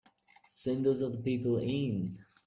Send 0.55 0.83
those 0.83 1.03
other 1.03 1.17
people 1.19 1.59
in. 1.59 2.17